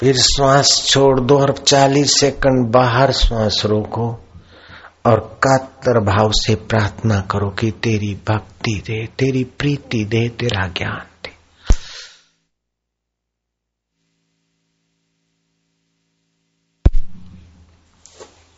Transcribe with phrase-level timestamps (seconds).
[0.00, 4.08] फिर श्वास छोड़ दो और 40 सेकंड बाहर श्वास रोको
[5.06, 11.06] और कातर भाव से प्रार्थना करो कि तेरी भक्ति दे, तेरी प्रीति दे, तेरा ज्ञान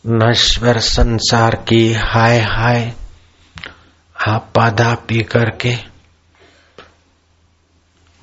[0.07, 2.93] नश्वर संसार की हाय हाय
[4.27, 5.75] आपादा पी करके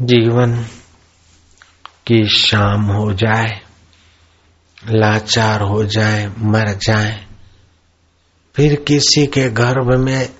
[0.03, 0.67] जीवन
[2.13, 3.61] की शाम हो जाए,
[4.87, 7.27] लाचार हो जाए, मर जाए,
[8.57, 10.33] फिर किसी के गर्भ में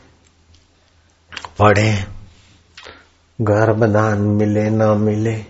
[1.59, 2.05] पड़े
[3.41, 5.45] गर्भदान मिले, ना मिले।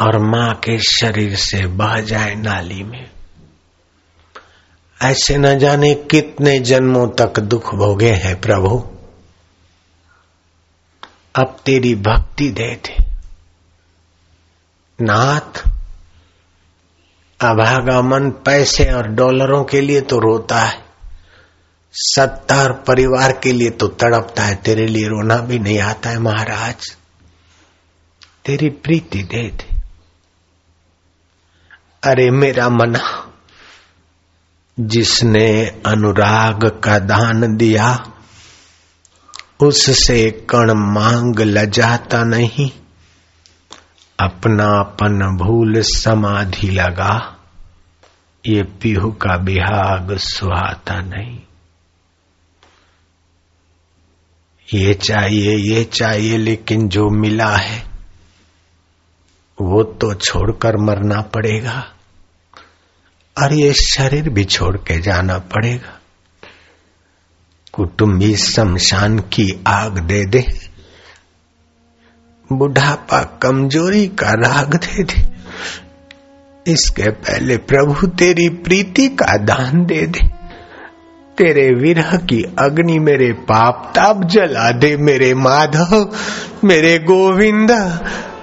[0.00, 3.15] और माँ के शरीर से बह जाए नाली में।
[5.02, 8.86] ऐसे न जाने कितने जन्मों तक दुख भोगे हैं प्रभु।
[11.34, 12.96] अब तेरी भक्ति दे दे।
[15.00, 15.68] नाथ,
[17.40, 20.84] अभागा मन पैसे और डॉलरों के लिए तो रोता है।
[21.92, 26.18] सत्ता और परिवार के लिए तो तड़पता है। तेरे लिए रोना भी नहीं आता है
[26.18, 26.96] महाराज।
[28.44, 29.76] तेरी प्रीति दे दे।
[32.02, 33.25] अरे मेरा मना।
[34.80, 38.12] जिसने अनुराग का दान दिया,
[39.60, 42.70] उससे कण मांग लजाता नहीं,
[44.20, 47.36] अपनापन भूल समाधि लगा,
[48.46, 51.38] ये पीहू का बिहाग सुहाता नहीं।
[54.74, 57.86] ये चाहिए ये चाहिए, लेकिन जो मिला है,
[59.60, 61.92] वो तो छोड़कर मरना पड़ेगा।
[63.42, 66.00] और ये शरीर भी छोड़ के जाना पड़ेगा।
[67.72, 70.58] कुटुंबी शमशान की आग दे दे।
[72.52, 75.36] बुढ़ापा कमज़ोरी का राग दे दे।
[76.72, 80.20] इसके पहले प्रभु तेरी प्रीति का दान दे दे।
[81.38, 86.12] तेरे विरह की अग्नि मेरे पाप ताप जला दे। मेरे माधव,
[86.64, 87.70] मेरे गोविंद,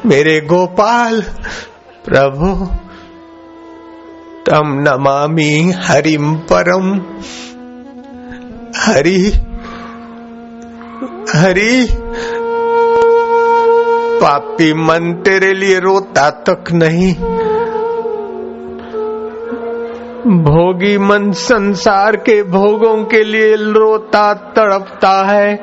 [0.06, 1.22] मेरे गोपाल,
[2.06, 2.78] प्रभु
[4.50, 6.94] तम नमामि हरिम परम
[8.78, 9.32] हरि
[11.36, 11.88] हरि।
[14.22, 17.14] पापी मन तेरे लिए रोता तक नहीं।
[20.28, 25.56] भोगी मन संसार के भोगों के लिए रोता तड़पता है।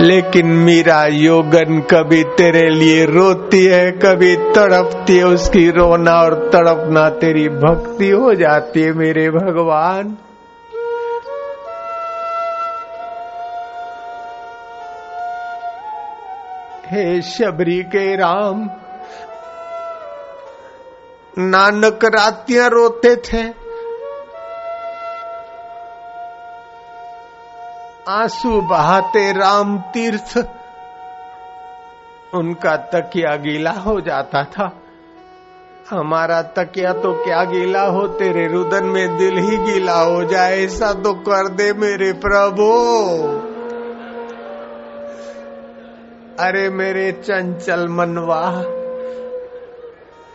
[0.00, 7.08] लेकिन मीरा योगन कभी तेरे लिए रोती है, कभी तड़पती है, उसकी रोना और तड़पना
[7.10, 10.16] तेरी भक्ति हो जाती है मेरे भगवान।
[16.90, 18.68] हे शबरी के राम,
[21.38, 23.61] नानक रातियाँ रोते थे
[28.08, 30.38] आँसू बहाते राम तीर्थ।
[32.34, 34.70] उनका तकिया गीला हो जाता था।
[35.90, 40.92] हमारा तकिया तो क्या गीला हो, तेरे रुदन में दिल ही गीला हो जाए, ऐसा
[40.92, 42.66] तो कर दे मेरे प्रभु।
[46.44, 48.42] अरे मेरे चंचल मनवा,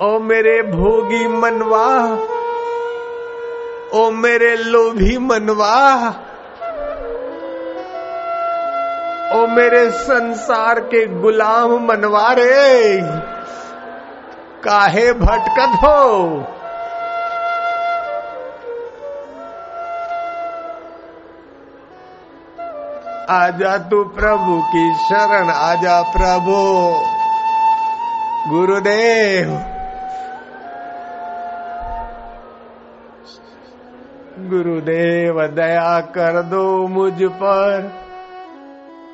[0.02, 1.88] ओ मेरे भोगी मनवा,
[3.94, 6.14] ओ मेरे लोभी मनवा।
[9.28, 13.02] ओ मेरे संसार के गुलाम मनवारे,
[14.64, 16.38] काहे भटकत हो?
[23.30, 26.92] आजा तू प्रभु की शरण, आजा प्रभु।
[28.56, 29.50] गुरुदेव।
[34.50, 38.07] गुरुदेव, दया कर दो मुझ पर।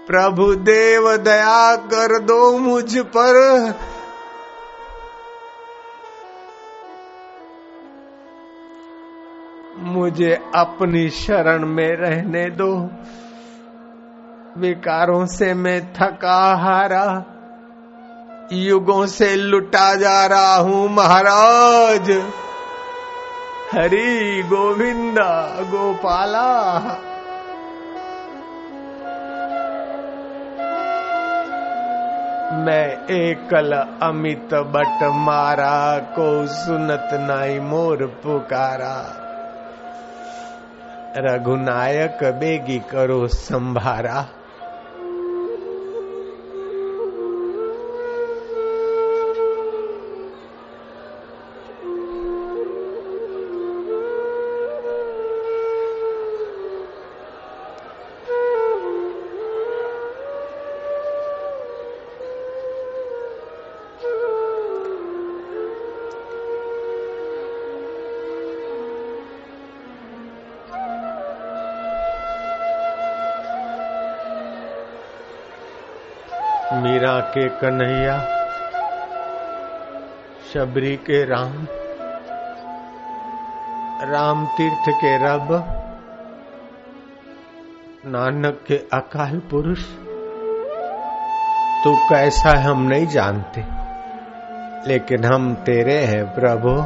[0.08, 3.36] प्रभु देव, दया कर दो मुझ पर।
[9.78, 12.90] मुझे अपनी शरण में रहने दो।
[14.58, 17.26] विकारों से मैं थका हारा,
[18.52, 22.12] युगों से लुटा जा रहा हूँ महाराज।
[23.72, 26.80] हरी गोविंदा, गोपाला।
[32.64, 33.72] मैं एकल
[34.02, 39.20] अमित बट मारा को सुनत नाई मोर पुकारा।
[41.18, 44.26] रघुनायक बेगी करो संभारा।
[77.04, 78.18] मीरा के कन्हैया,
[80.54, 81.56] शबरी के राम
[84.12, 85.52] राम तीर्थ के रब,
[88.06, 89.84] नानक के अकाल पुरुष,
[91.84, 93.66] तू कैसा है हम नहीं जानते,
[94.88, 96.82] लेकिन हम तेरे हैं प्रभु,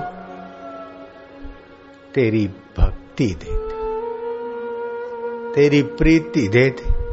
[2.13, 2.47] तेरी
[2.79, 3.75] भक्ति दे दे
[5.55, 7.06] तेरी प्रीति दे दे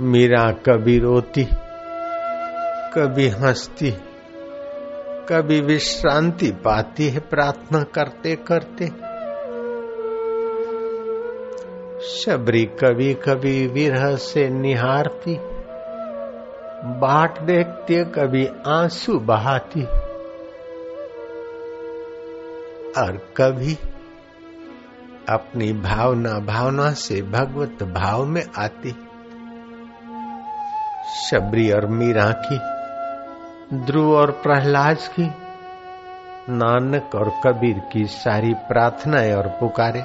[0.00, 1.48] मीरा कभी रोती,
[2.94, 3.90] कभी हंसती,
[5.28, 8.86] कभी विश्रांति पाती है प्रार्थना करते करते
[12.06, 15.38] शबरी कभी कभी विरह से निहारती,
[17.00, 19.82] बाट देखते कभी आँसू बहाती।
[23.00, 23.78] और कभी
[25.28, 29.05] अपनी भावना भावना से भगवत भाव में आती।
[31.16, 32.58] शबरी और मीरा की,
[33.76, 35.26] ध्रुव और प्रहलाद की,
[36.52, 40.02] नानक और कबीर की सारी प्रार्थनाएँ और पुकारे।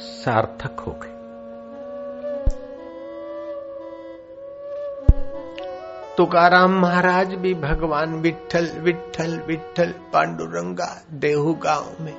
[0.00, 1.16] सार्थक हो गए।
[6.16, 12.16] तुकाराम महाराज भी भगवान विठल विठल विठल पांडुरंगा देहू गाँव में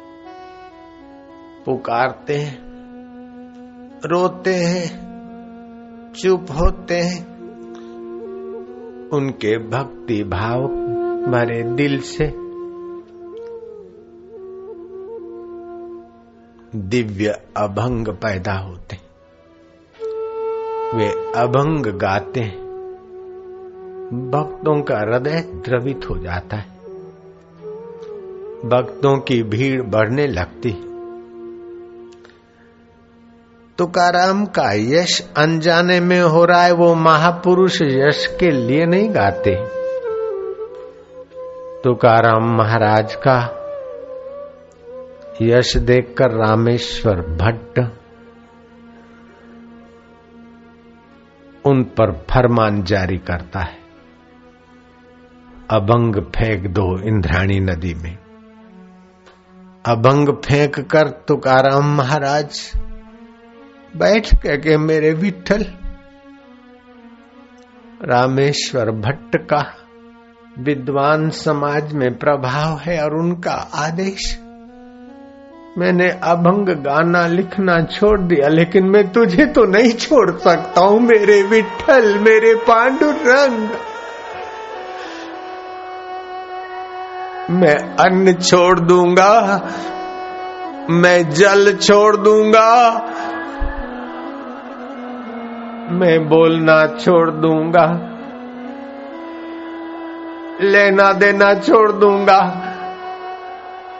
[1.65, 2.66] पुकारते हैं।
[4.05, 5.07] रोते हैं,
[6.17, 7.37] चुप होते हैं।
[9.09, 10.67] उनके भक्ति भाव
[11.31, 12.27] भरे दिल से
[16.79, 17.27] दिव्य
[17.57, 18.95] अभंग पैदा होते
[20.97, 22.67] वे अभंग गाते हैं।
[24.31, 26.77] भक्तों का हृदय द्रवित हो जाता है।
[28.69, 30.86] भक्तों की भीड़ बढ़ने लगती है।
[33.77, 39.55] तुकाराम का यश अनजाने में हो रहा है, वो महापुरुष यश के लिए नहीं गाते।
[41.83, 43.53] तुकाराम महाराज का
[45.41, 47.79] यश देखकर रामेश्वर भट्ट
[51.65, 53.77] उन पर फरमान जारी करता है।
[55.71, 58.17] अभंग फेंक दो इंद्राणी नदी में।
[59.85, 62.71] अभंग फेंक कर तुकाराम महाराज
[63.97, 65.65] बैठ के मेरे विठल
[68.03, 69.61] रामेश्वर भट्ट का
[70.59, 74.37] विद्वान समाज में प्रभाव है और उनका आदेश।
[75.77, 81.41] मैंने अभंग गाना लिखना छोड़ दिया, लेकिन मैं तुझे तो नहीं छोड़ सकता हूँ, मेरे
[81.43, 83.69] विठल मेरे पांडुरंग।
[87.51, 89.33] मैं अन्न छोड़ दूँगा,
[90.91, 92.69] मैं जल छोड़ दूँगा
[95.89, 98.13] मैं बोलना छोड़ दूँगा।
[100.61, 102.63] लेना देना छोड़ दूँगा।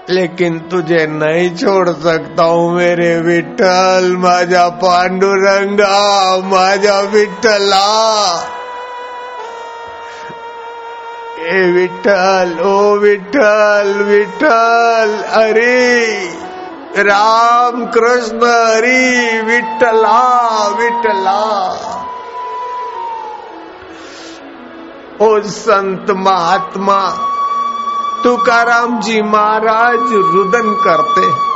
[0.09, 8.37] लेकिन तुझे नहीं छोड़ सकता हूँ मेरे विठल। माजा पांडुरंगा माजा विठला।
[11.39, 16.07] ए विठल, ओ विठल विठल, अरे!
[16.99, 21.71] राम कृष्ण हरी विठला विठला।
[25.21, 27.09] ओ संत महात्मा,
[28.23, 31.47] तुकाराम जी महाराज रुदन करते।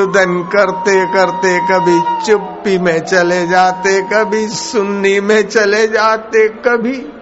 [0.00, 7.13] रुदन करते करते कभी चुप्पी में चले जाते, कभी सुन्नी में चले जाते, कभी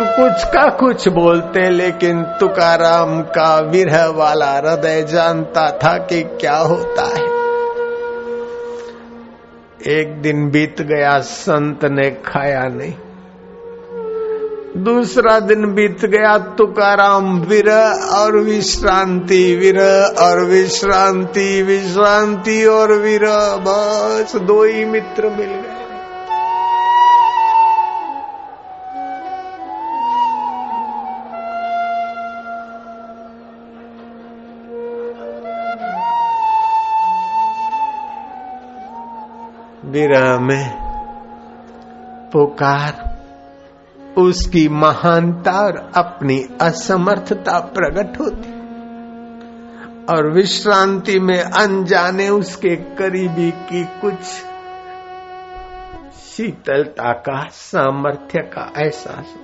[0.00, 6.56] लोग कुछ का कुछ बोलते, लेकिन तुकाराम का विरह वाला हृदय जानता था कि क्या
[6.56, 7.24] होता है।
[10.00, 12.94] एक दिन बीत गया, संत ने खाया नहीं।
[14.84, 24.36] दूसरा दिन बीत गया, तुकाराम विरह और विश्रांति, विरह और विश्रांति विश्रांति और विरह, बस
[24.36, 25.65] दो ही मित्र मिल गए।
[39.96, 40.70] विरह में
[42.32, 43.16] पुकार,
[44.18, 48.52] उसकी महानता और अपनी असमर्थता प्रकट होती।
[50.06, 54.20] और विश्रांति में अनजाने उसके करीबी की कुछ
[56.20, 59.34] शीतलता का सामर्थ्य का एहसास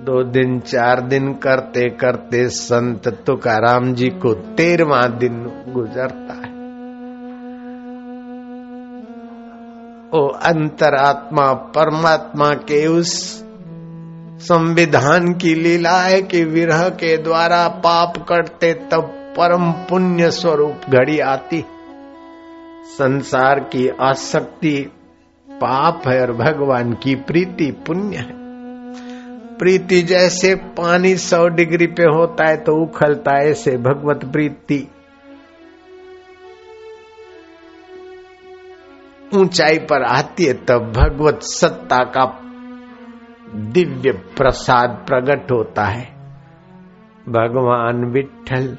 [0.00, 6.51] दो दिन, चार दिन करते करते संत तुकाराम जी को तेरवा दिन गुजरता है।
[10.14, 13.12] ओ अंतरात्मा परमात्मा के उस
[14.38, 19.02] संविधान की लीला है कि विरह के द्वारा पाप करते तब
[19.38, 21.64] परम पुण्य स्वरूप घड़ी आती।
[22.98, 24.90] संसार की आसक्ति
[25.48, 28.40] पाप है और भगवान की प्रीति पुण्य है।
[29.58, 34.88] प्रीति जैसे पानी सौ डिग्री पे होता है तो उखलता है ऐसे भगवत प्रीति।
[39.34, 42.40] ऊंचाई पर आती है, तब भगवत सत्ता का
[43.54, 46.04] दिव्य प्रसाद प्रकट होता है।
[47.28, 48.78] भगवान विठल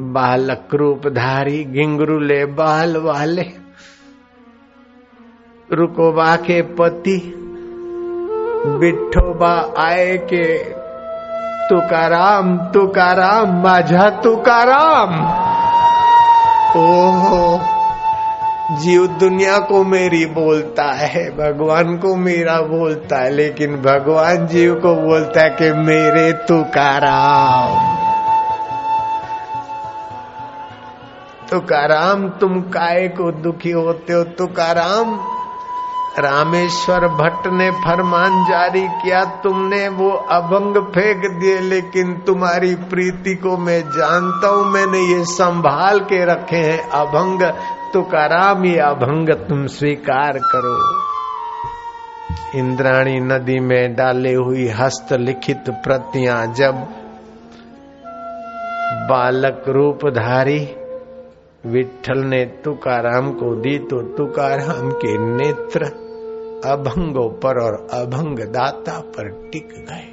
[0.00, 3.42] बालक रूपधारी गिंगरुले बाल वाले
[5.72, 7.32] रुकोबा के पति,
[8.66, 10.58] बिठोबा आए के,
[11.68, 15.41] तुकाराम तुकाराम, माझा तुकाराम।
[16.76, 17.60] ओहो,
[18.76, 24.94] जीव दुनिया को मेरी बोलता है, भगवान को मेरा बोलता है, लेकिन भगवान जीव को
[24.94, 27.06] बोलता है कि मेरे तुकार
[31.50, 34.24] तुकाराम, तुम काय को दुखी होते हो?
[34.24, 35.18] तुकाराम
[36.18, 43.56] रामेश्वर भट्ट ने फरमान जारी किया, तुमने वो अभंग फेंक दिए, लेकिन तुम्हारी प्रीति को
[43.56, 47.42] मैं जानता हूँ, मैंने ये संभाल के रखे हैं अभंग।
[47.92, 50.76] तुकाराम, ये अभंग तुम स्वीकार करो।
[52.58, 56.86] इंद्राणी नदी में डाले हुई हस्त लिखित प्रतियाँ, जब
[59.08, 60.60] बालक रूपधारी
[61.66, 65.90] विठल ने तुकाराम को दी तो तुकाराम के नेत्र
[66.64, 70.08] अभंगों पर और अभंग दाता पर टिक गए।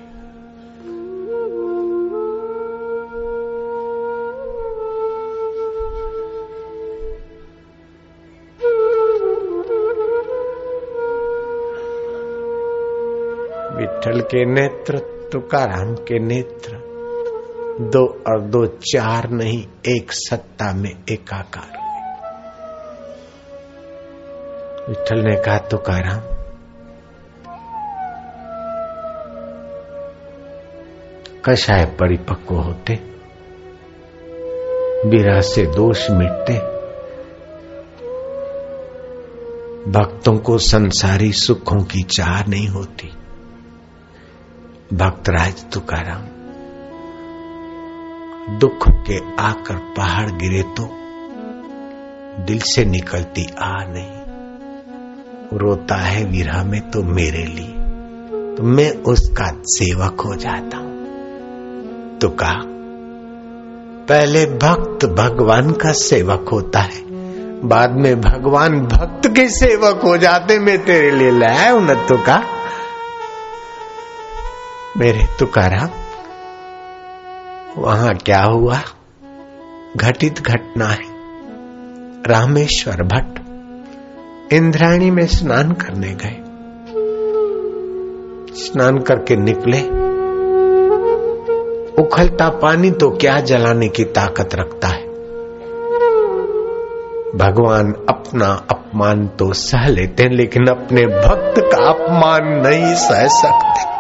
[13.78, 14.98] विठल के नेत्र
[15.32, 16.78] तुकाराम के नेत्र,
[17.92, 21.78] दो और दो चार नहीं, एक सत्ता में एकाकार
[24.90, 26.39] विठल ने कहा तुकाराम
[31.46, 32.94] कषाय परिपक्व होते।
[35.06, 36.54] विरह से दोष मिटते।
[39.92, 43.08] भक्तों को संसारी सुखों की चाह नहीं होती।
[44.94, 46.26] भक्तराज तुकाराम,
[48.58, 50.90] दुख के आकर पहाड़ गिरे तो
[52.44, 54.20] दिल से निकलती आ नहीं।
[55.60, 57.74] रोता है विरह में तो मेरे लिए
[58.56, 60.89] तो मैं उसका सेवक हो जाता। हूँ
[62.22, 62.62] तो कहा,
[64.10, 67.02] पहले भक्त भगवान का सेवक होता है।
[67.68, 72.18] बाद में भगवान भक्त के सेवक हो जाते, मैं तेरे लिए लाया हूँ, न तो
[75.00, 75.90] मेरे तुकाराम,
[77.82, 78.80] वहाँ क्या हुआ?
[79.98, 81.10] घटित घटना है।
[82.28, 83.40] रामेश्वर भट्ट
[84.54, 86.44] इंद्राणी में स्नान करने गए।
[88.56, 90.09] स्नान करके निकले।
[92.00, 95.10] उखलता पानी तो क्या जलाने की ताकत रखता है?
[97.36, 104.00] भगवान अपना अपमान तो सह लेते हैं, लेकिन अपने भक्त का अपमान नहीं सह सकते।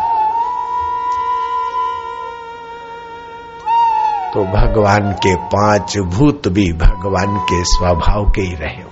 [4.33, 8.89] तो भगवान के पाँच भूत भी भगवान के स्वभाव के ही रहे होंगे।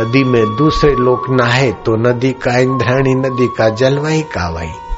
[0.00, 4.91] नदी में दूसरे लोग नहाए तो नदी का इंद्राणी नदी का जलवाई का वही।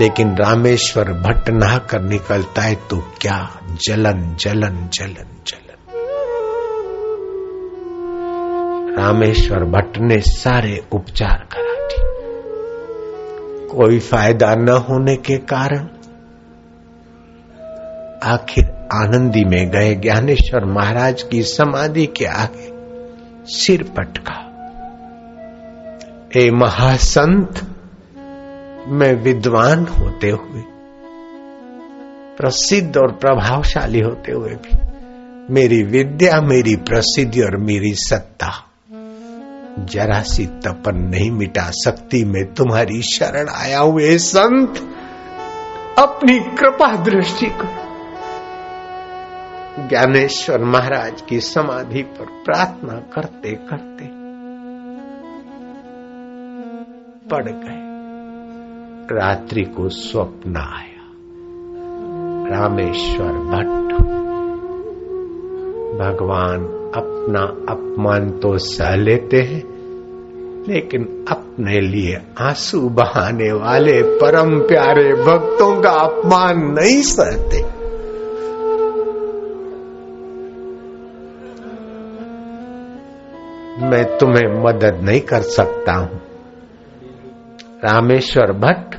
[0.00, 3.60] लेकिन रामेश्वर भट्ट नहा कर निकलता है तो क्या?
[3.86, 5.62] जलन जलन जलन जलन।
[8.98, 12.16] रामेश्वर भट्ट ने सारे उपचार करा दिए।
[13.66, 15.88] कोई फ़ायदा न होने के कारण
[18.24, 22.70] आखिर आनंदी में गए ज्ञानेश्वर महाराज की समाधि के आगे
[23.46, 24.42] सिर पटका।
[26.36, 27.75] ए महासंत
[28.88, 30.62] मैं विद्वान होते हुए,
[32.36, 34.78] प्रसिद्ध और प्रभावशाली होते हुए भी,
[35.50, 38.52] मेरी विद्या, मेरी प्रसिद्धि और मेरी सत्ता
[39.78, 44.76] जरा सी तपन नहीं मिटा सकती। मैं तुम्हारी शरण आया हुए संत।
[45.98, 47.68] अपनी कृपा दृष्टि को
[49.88, 54.06] ज्ञानेश्वर महाराज की समाधि पर प्रार्थना करते करते
[57.28, 57.85] पड़ गए।
[59.12, 60.96] रात्रि को स्वप्न आया।
[62.56, 63.92] रामेश्वर भट्ट।
[65.96, 67.40] भगवान अपना
[67.72, 69.62] अपमान तो सह लेते हैं,
[70.68, 77.62] लेकिन अपने लिए आँसू बहाने वाले परम प्यारे भक्तों का अपमान नहीं सहते।
[83.86, 86.25] मैं तुम्हें मदद नहीं कर सकता हूँ।
[87.84, 88.94] रामेश्वर भट्ट,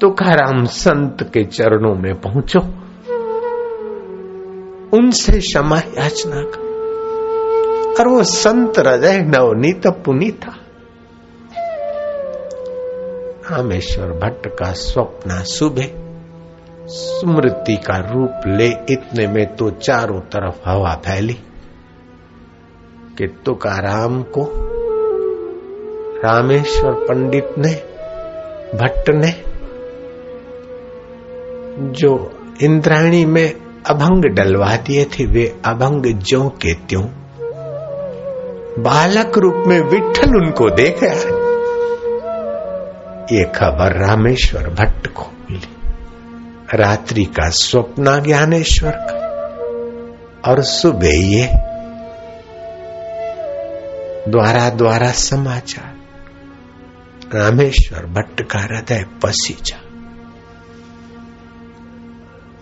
[0.00, 2.60] तुकाराम संत के चरणों में पहुंचो।
[4.96, 6.70] उनसे क्षमा याचना कर।
[8.00, 10.56] और वो संत हृदय नवनीत पुनी था।
[13.52, 15.86] रामेश्वर भट्ट का स्वप्न सुबह
[16.86, 21.34] स्मृति का रूप ले इतने में तो चारों तरफ़ हवा फैली
[23.18, 24.69] कि तुकाराम को
[26.24, 27.74] रामेश्वर पंडित ने,
[28.78, 29.42] भट्ट ने,
[31.92, 33.54] जो इंद्राणी में
[33.86, 37.02] अभंग डलवा दिए थे, वे अभंग जो के त्यों,
[38.82, 41.40] बालक रूप में विठल उनको देख है
[43.38, 45.76] ये खबर रामेश्वर भट्ट को मिली।
[46.74, 49.16] रात्रि का स्वप्न ज्ञानेश्वर का,
[50.50, 51.48] और सुबह ये
[54.30, 55.99] द्वारा द्वारा समाचार।
[57.34, 59.76] रामेश्वर भट्ट का हृदय पसीजा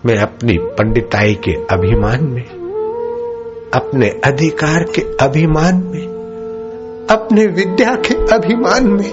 [0.06, 2.44] मैं अपनी पंडिताई के अभिमान में,
[3.74, 6.06] अपने अधिकार के अभिमान में,
[7.10, 9.12] अपने विद्या के अभिमान में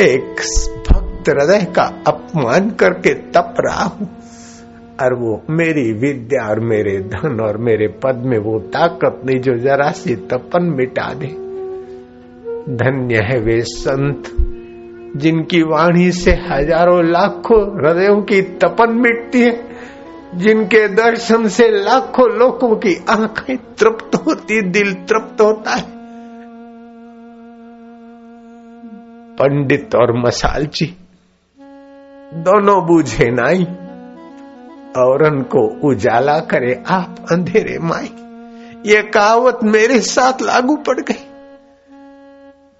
[0.00, 0.36] एक
[0.90, 4.08] भक्त हृदय का अपमान करके तप रहा हूँ।
[5.02, 9.54] और वो मेरी विद्या और मेरे धन और मेरे पद में वो ताकत नहीं जो
[9.54, 11.43] जरा सी तपन मिटा दे।
[12.70, 14.24] धन्य है वे संत,
[15.16, 19.68] जिनकी वाणी से हज़ारों लाखों हृदयों की तपन मिटती है,
[20.34, 25.82] जिनके दर्शन से लाखों लोगों की आँखें तृप्त होती, दिल तृप्त होता है।
[29.34, 30.96] पंडित और मसाल जी
[32.34, 33.64] दोनों बूझे नाई,
[35.02, 38.10] औरन को उजाला करे आप अंधेरे माई।
[38.86, 41.33] ये कहावत मेरे साथ लागू पड़ गई।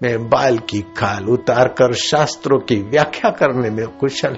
[0.05, 4.37] मैं बाल की खाल उतार कर शास्त्रों की व्याख्या करने में कुशल।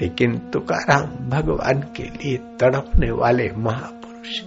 [0.00, 4.40] लेकिन तुकाराम भगवान के लिए तड़पने वाले महापुरुष,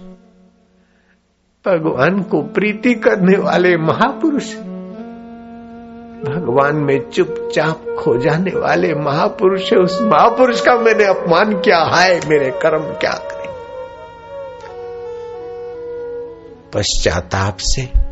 [1.64, 4.54] भगवान को प्रीति करने वाले महापुरुष,
[6.24, 12.20] भगवान में चुपचाप खो जाने वाले महापुरुष है उस महापुरुष का मैंने अपमान किया, हाय
[12.26, 13.48] मेरे कर्म क्या करें?
[16.74, 18.09] पश्चाताप से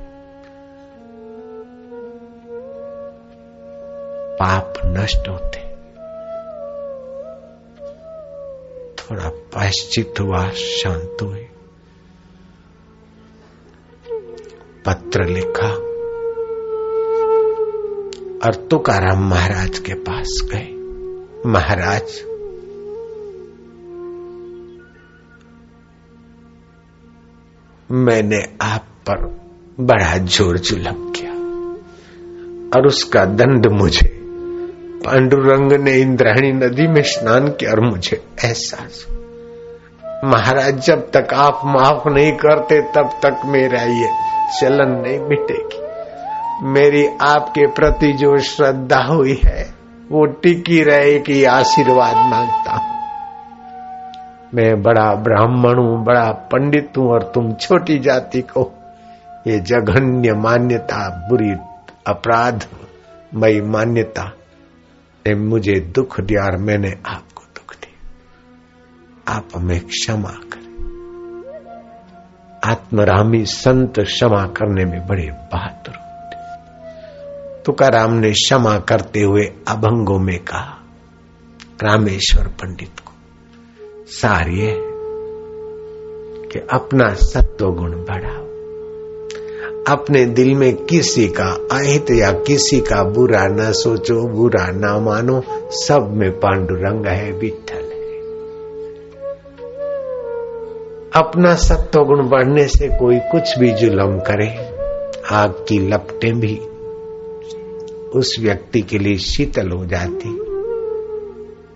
[4.38, 5.68] पाप नष्ट होते।
[8.94, 11.48] थोड़ा पाश्चित हुआ, शांत हुए।
[14.86, 15.68] पत्र लिखा।
[18.46, 20.74] और तुकाराम महाराज के पास गए।
[21.46, 22.24] महाराज,
[27.90, 29.40] मैंने आप पर
[29.80, 31.32] बड़ा ज़ोर जुलम किया
[32.76, 34.17] और उसका दंड मुझे
[35.08, 39.06] पांडुरंग ने इंद्राणी नदी में स्नान किया और मुझे एहसास
[40.24, 44.08] महाराज, जब तक आप माफ़ नहीं करते, तब तक मेरा ये
[44.60, 45.80] चलन नहीं मिटेगी।
[46.62, 49.74] मेरी आपके प्रति जो श्रद्धा हुई है,
[50.12, 52.98] वो टिकी रहे कि आशीर्वाद माँगता हूँ।
[54.54, 58.72] मैं बड़ा ब्राह्मण हूँ, बड़ा पंडित हूँ और तुम छोटी जाति को
[59.46, 61.52] ये जघन्य मान्यता, बुरी
[62.06, 62.64] अपराध,
[63.34, 64.32] मई मान्यता
[65.28, 70.68] ने मुझे दुख दिया और मैंने आपको दुख दिया। आप हमें क्षमा करें।
[72.64, 76.08] आत्मरामी संत क्षमा करने में बड़े बहादुर होते
[77.62, 80.78] तुकाराम ने क्षमा करते हुए अभंगों में कहा,
[81.82, 83.12] रामेश्वर पंडित को
[84.06, 84.74] सारिये
[86.52, 88.47] कि अपना सत्व गुण बढ़ाओ।
[89.88, 95.42] अपने दिल में किसी का अहित या किसी का बुरा न सोचो, बुरा न मानो,
[95.70, 97.88] सब में पांडुरंग है विठल है।
[101.22, 104.48] अपना सत्व गुण बढ़ने से कोई कुछ भी जुलम करे,
[105.30, 106.56] आग की लपटें भी
[108.18, 110.28] उस व्यक्ति के लिए शीतल हो जाती,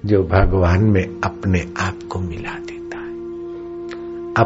[0.09, 3.15] जो भगवान में अपने आप को मिला देता है।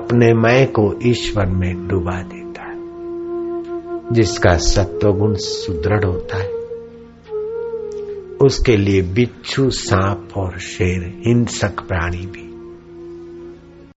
[0.01, 2.36] अपने मैं को ईश्वर में डुबा देता
[4.13, 6.57] जिसका सत्वगुण सुदृढ़ होता है।
[8.37, 12.46] उसके लिए बिच्छू सांप और शेर हिंसक प्राणी भी।